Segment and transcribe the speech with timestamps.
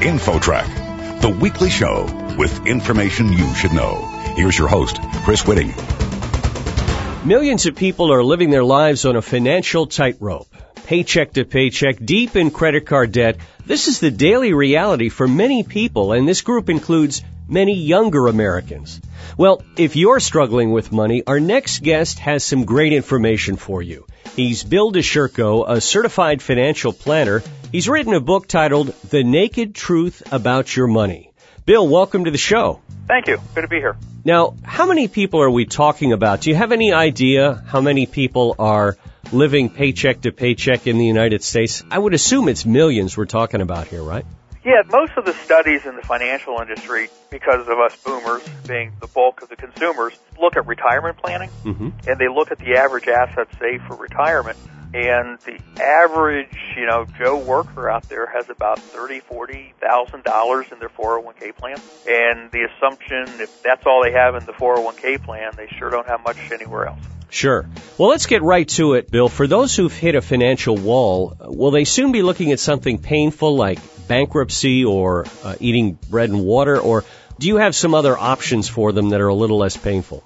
[0.00, 2.04] InfoTrack, the weekly show
[2.38, 4.04] with information you should know.
[4.36, 5.72] Here's your host, Chris Whitting.
[7.26, 10.54] Millions of people are living their lives on a financial tightrope.
[10.84, 13.38] Paycheck to paycheck, deep in credit card debt.
[13.64, 19.00] This is the daily reality for many people, and this group includes many younger Americans.
[19.38, 24.06] Well, if you're struggling with money, our next guest has some great information for you.
[24.36, 27.42] He's Bill DeShurko, a certified financial planner.
[27.76, 31.30] He's written a book titled The Naked Truth About Your Money.
[31.66, 32.80] Bill, welcome to the show.
[33.06, 33.36] Thank you.
[33.54, 33.98] Good to be here.
[34.24, 36.40] Now, how many people are we talking about?
[36.40, 38.96] Do you have any idea how many people are
[39.30, 41.84] living paycheck to paycheck in the United States?
[41.90, 44.24] I would assume it's millions we're talking about here, right?
[44.64, 49.06] Yeah, most of the studies in the financial industry, because of us boomers being the
[49.06, 51.90] bulk of the consumers, look at retirement planning Mm-hmm.
[52.08, 54.56] and they look at the average assets saved for retirement.
[54.96, 60.68] And the average, you know, Joe worker out there has about thirty, forty thousand dollars
[60.72, 61.76] in their 401k plan.
[62.08, 66.06] And the assumption, if that's all they have in the 401k plan, they sure don't
[66.06, 66.98] have much anywhere else.
[67.28, 67.68] Sure.
[67.98, 69.28] Well, let's get right to it, Bill.
[69.28, 73.54] For those who've hit a financial wall, will they soon be looking at something painful
[73.54, 77.04] like bankruptcy or uh, eating bread and water, or
[77.38, 80.24] do you have some other options for them that are a little less painful?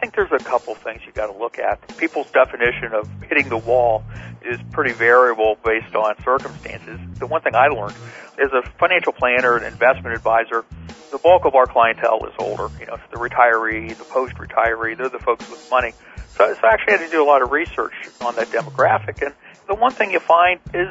[0.00, 1.86] Think there's a couple things you got to look at.
[1.98, 4.02] People's definition of hitting the wall
[4.42, 6.98] is pretty variable based on circumstances.
[7.18, 7.94] The one thing I learned
[8.42, 10.64] as a financial planner and investment advisor,
[11.10, 12.68] the bulk of our clientele is older.
[12.80, 15.92] You know, the retiree, the post-retiree, they're the folks with money.
[16.30, 19.20] So, so I actually had to do a lot of research on that demographic.
[19.20, 19.34] And
[19.68, 20.88] the one thing you find is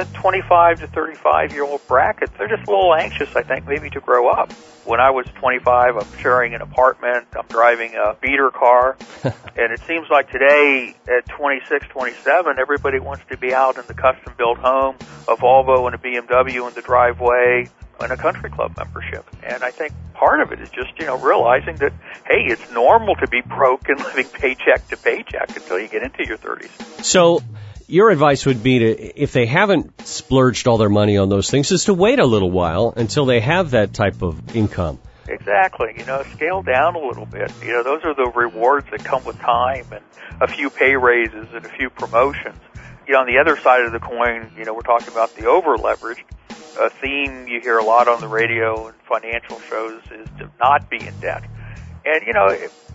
[0.00, 3.90] the 25 to 35 year old bracket, they're just a little anxious, I think, maybe
[3.90, 4.50] to grow up.
[4.84, 9.80] When I was 25, I'm sharing an apartment, I'm driving a beater car, and it
[9.86, 14.58] seems like today at 26, 27, everybody wants to be out in the custom built
[14.58, 14.96] home,
[15.28, 17.68] a Volvo and a BMW in the driveway,
[18.00, 19.26] and a country club membership.
[19.42, 21.92] And I think part of it is just, you know, realizing that,
[22.26, 26.26] hey, it's normal to be broke and living paycheck to paycheck until you get into
[26.26, 27.04] your 30s.
[27.04, 27.42] So,
[27.90, 31.72] your advice would be to, if they haven't splurged all their money on those things,
[31.72, 34.98] is to wait a little while until they have that type of income.
[35.28, 35.94] Exactly.
[35.96, 37.52] You know, scale down a little bit.
[37.62, 40.04] You know, those are the rewards that come with time and
[40.40, 42.58] a few pay raises and a few promotions.
[43.06, 45.46] You know, on the other side of the coin, you know, we're talking about the
[45.46, 46.24] over leverage.
[46.78, 50.88] A theme you hear a lot on the radio and financial shows is to not
[50.88, 51.44] be in debt.
[52.04, 52.48] And, you know,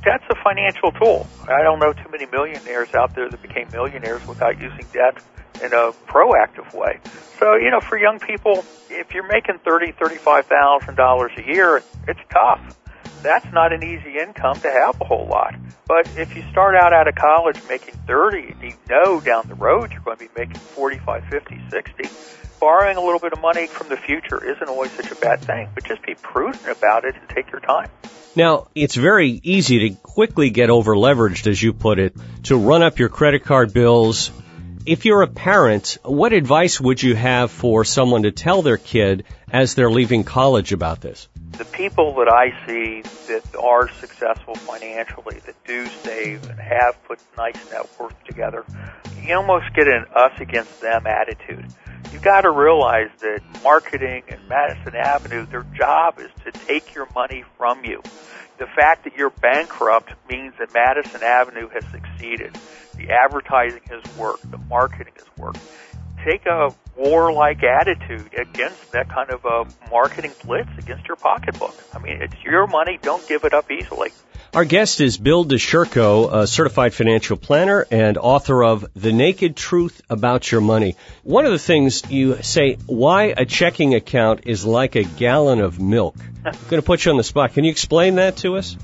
[0.03, 1.27] debt's a financial tool.
[1.43, 5.17] I don't know too many millionaires out there that became millionaires without using debt
[5.63, 6.99] in a proactive way.
[7.39, 11.81] So, you know, for young people, if you're making thirty, thirty-five thousand dollars a year,
[12.07, 12.77] it's tough.
[13.23, 15.55] That's not an easy income to have a whole lot.
[15.87, 19.55] But if you start out out of college making 30 and you know down the
[19.55, 22.09] road you're going to be making 45, 50, 60,
[22.59, 25.69] borrowing a little bit of money from the future isn't always such a bad thing.
[25.73, 27.89] But just be prudent about it and take your time.
[28.35, 32.83] Now, it's very easy to quickly get over leveraged, as you put it, to run
[32.83, 34.29] up your credit card bills.
[34.85, 39.23] If you're a parent, what advice would you have for someone to tell their kid
[39.49, 41.29] as they're leaving college about this?
[41.53, 47.19] The people that I see that are successful financially, that do save and have put
[47.37, 48.65] nice net worth together,
[49.23, 51.65] you almost get an us against them attitude.
[52.15, 57.09] You've got to realize that marketing and Madison Avenue, their job is to take your
[57.13, 58.01] money from you.
[58.57, 62.57] The fact that you're bankrupt means that Madison Avenue has succeeded.
[62.95, 64.49] The advertising has worked.
[64.49, 65.59] The marketing has worked.
[66.23, 71.75] Take a warlike attitude against that kind of a marketing blitz against your pocketbook.
[71.93, 72.97] I mean, it's your money.
[73.01, 74.11] Don't give it up easily.
[74.55, 80.01] Our guest is Bill DeShurko, a certified financial planner and author of The Naked Truth
[80.09, 80.95] About Your Money.
[81.23, 85.81] One of the things you say, why a checking account is like a gallon of
[85.81, 86.15] milk.
[86.45, 87.51] I'm going to put you on the spot.
[87.51, 88.77] Can you explain that to us?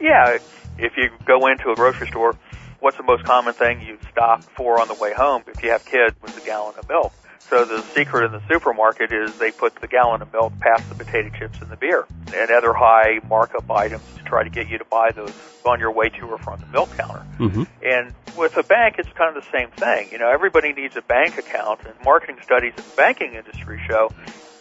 [0.00, 0.38] Yeah,
[0.78, 2.34] if you go into a grocery store,
[2.80, 5.84] what's the most common thing you stop for on the way home if you have
[5.84, 7.12] kids with a gallon of milk?
[7.50, 10.94] So the secret in the supermarket is they put the gallon of milk past the
[10.94, 14.78] potato chips and the beer and other high markup items to try to get you
[14.78, 15.32] to buy those
[15.64, 17.24] on your way to or from the milk counter.
[17.38, 17.62] Mm-hmm.
[17.82, 20.12] And with a bank, it's kind of the same thing.
[20.12, 24.10] You know, everybody needs a bank account, and marketing studies in the banking industry show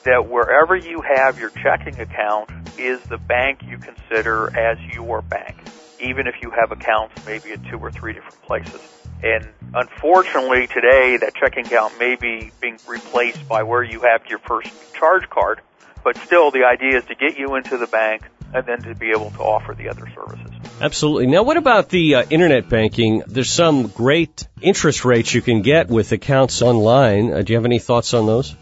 [0.03, 5.57] that wherever you have your checking account is the bank you consider as your bank,
[5.99, 8.81] even if you have accounts maybe at two or three different places.
[9.23, 14.39] And unfortunately today that checking account may be being replaced by where you have your
[14.39, 15.61] first charge card,
[16.03, 18.23] but still the idea is to get you into the bank
[18.53, 20.51] and then to be able to offer the other services.
[20.79, 21.27] Absolutely.
[21.27, 23.23] Now, what about the uh, internet banking?
[23.27, 27.33] There's some great interest rates you can get with accounts online.
[27.33, 28.55] Uh, do you have any thoughts on those?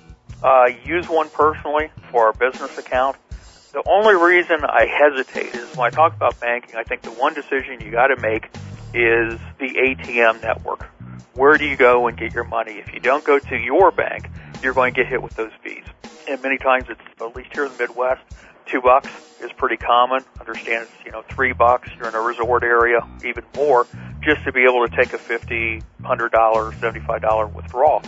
[0.46, 3.18] uh, use one personally for our business account.
[3.74, 7.34] The only reason I hesitate is when I talk about banking, I think the one
[7.34, 8.50] decision you got to make
[8.96, 10.84] is the ATM network.
[11.34, 12.74] Where do you go and get your money?
[12.74, 14.30] If you don't go to your bank,
[14.64, 15.84] you're going to get hit with those fees.
[16.30, 18.22] And many times it's, at least here in the Midwest,
[18.66, 19.10] two bucks
[19.42, 20.24] is pretty common.
[20.40, 21.90] Understand it's, you know, three bucks.
[21.98, 23.86] You're in a resort area, even more,
[24.22, 28.02] just to be able to take a fifty, hundred dollar, seventy-five dollar withdrawal.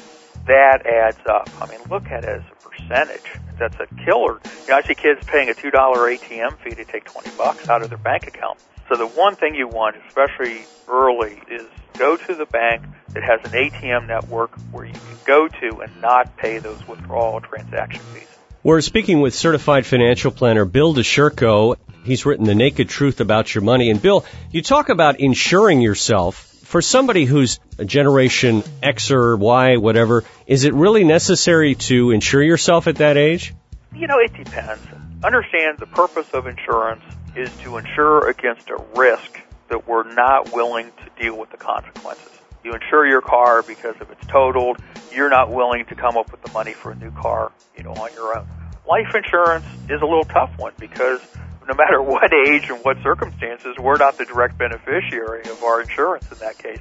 [0.48, 1.50] That adds up.
[1.62, 3.30] I mean, look at it as a percentage.
[3.60, 4.40] That's a killer.
[4.64, 7.68] You know, I see kids paying a two dollar ATM fee to take twenty bucks
[7.70, 8.58] out of their bank account.
[8.90, 11.66] So the one thing you want, especially early, is
[11.98, 16.02] go to the bank that has an ATM network where you can go to and
[16.02, 18.28] not pay those withdrawal transaction fees.
[18.64, 21.76] We're speaking with certified financial planner Bill DeShurko.
[22.06, 23.90] He's written The Naked Truth About Your Money.
[23.90, 26.44] And Bill, you talk about insuring yourself.
[26.64, 32.44] For somebody who's a generation X or Y, whatever, is it really necessary to insure
[32.44, 33.54] yourself at that age?
[33.96, 34.84] You know, it depends.
[35.24, 37.04] Understand the purpose of insurance
[37.36, 39.40] is to insure against a risk
[39.70, 42.32] that we're not willing to deal with the consequences.
[42.64, 44.78] You insure your car because if it's totaled,
[45.14, 47.94] you're not willing to come up with the money for a new car, you know,
[47.94, 48.46] on your own.
[48.88, 51.20] Life insurance is a little tough one because
[51.68, 56.26] no matter what age and what circumstances, we're not the direct beneficiary of our insurance
[56.32, 56.80] in that case.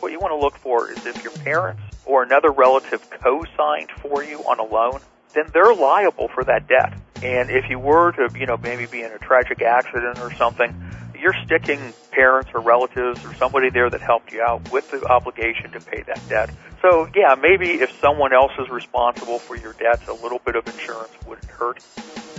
[0.00, 4.22] What you want to look for is if your parents or another relative co-signed for
[4.22, 5.00] you on a loan,
[5.34, 6.94] then they're liable for that debt.
[7.16, 10.74] And if you were to, you know, maybe be in a tragic accident or something,
[11.20, 15.72] you're sticking parents or relatives or somebody there that helped you out with the obligation
[15.72, 16.50] to pay that debt.
[16.80, 20.66] So yeah, maybe if someone else is responsible for your debts, a little bit of
[20.66, 21.80] insurance wouldn't hurt.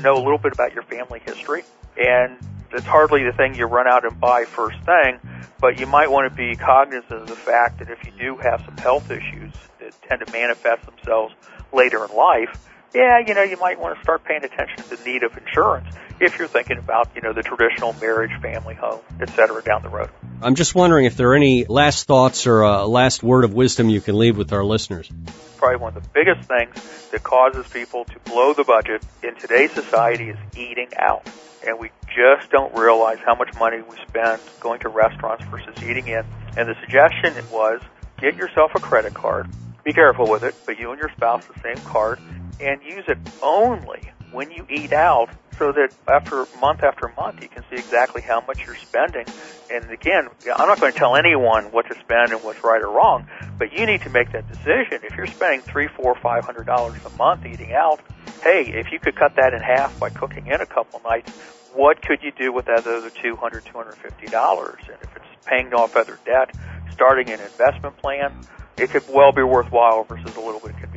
[0.02, 1.64] Know a little bit about your family history
[1.98, 2.38] and
[2.72, 5.20] it's hardly the thing you run out and buy first thing,
[5.60, 8.62] but you might want to be cognizant of the fact that if you do have
[8.64, 11.34] some health issues that tend to manifest themselves
[11.74, 12.58] later in life,
[12.94, 15.96] yeah, you know, you might want to start paying attention to the need of insurance
[16.20, 19.90] if you're thinking about, you know, the traditional marriage, family, home, et cetera, down the
[19.90, 20.10] road.
[20.42, 23.90] I'm just wondering if there are any last thoughts or a last word of wisdom
[23.90, 25.10] you can leave with our listeners.
[25.58, 29.72] Probably one of the biggest things that causes people to blow the budget in today's
[29.72, 31.30] society is eating out.
[31.68, 36.08] And we just don't realize how much money we spend going to restaurants versus eating
[36.08, 36.24] in.
[36.58, 37.82] And the suggestion was
[38.20, 39.48] get yourself a credit card.
[39.84, 42.20] Be careful with it, but you and your spouse the same card
[42.60, 47.50] and use it only when you eat out so that after month after month you
[47.50, 49.26] can see exactly how much you're spending.
[49.70, 52.90] And again, I'm not going to tell anyone what to spend and what's right or
[52.90, 53.28] wrong,
[53.58, 55.04] but you need to make that decision.
[55.04, 58.00] If you're spending three, four, five hundred dollars a month eating out,
[58.42, 61.30] hey, if you could cut that in half by cooking in a couple nights,
[61.76, 64.80] what could you do with that other two hundred, two hundred fifty dollars?
[64.88, 66.56] And if it's paying off other debt,
[66.94, 68.48] starting an investment plan,
[68.78, 70.89] it could well be worthwhile versus a little bit of.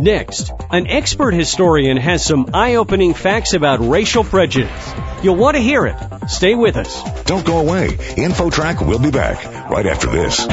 [0.00, 4.94] Next, an expert historian has some eye-opening facts about racial prejudice.
[5.22, 5.96] You'll want to hear it.
[6.26, 7.02] Stay with us.
[7.24, 7.88] Don't go away.
[7.88, 10.46] InfoTrack will be back right after this.